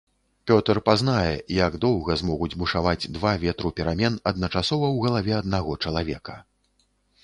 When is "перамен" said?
3.81-4.19